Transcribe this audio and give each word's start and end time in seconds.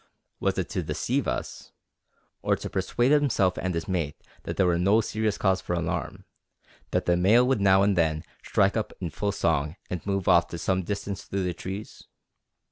Was 0.39 0.57
it 0.57 0.67
to 0.69 0.81
deceive 0.81 1.27
us, 1.27 1.73
or 2.41 2.55
to 2.55 2.71
persuade 2.71 3.11
himself 3.11 3.55
and 3.59 3.75
his 3.75 3.87
mate 3.87 4.17
that 4.45 4.57
there 4.57 4.65
was 4.65 4.81
no 4.81 4.99
serious 4.99 5.37
cause 5.37 5.61
for 5.61 5.75
alarm, 5.75 6.25
that 6.89 7.05
the 7.05 7.15
male 7.15 7.45
would 7.47 7.61
now 7.61 7.83
and 7.83 7.95
then 7.95 8.23
strike 8.43 8.75
up 8.75 8.93
in 8.99 9.11
full 9.11 9.31
song 9.31 9.75
and 9.91 10.03
move 10.03 10.27
off 10.27 10.47
to 10.47 10.57
some 10.57 10.81
distance 10.81 11.25
through 11.25 11.43
the 11.43 11.53
trees? 11.53 12.07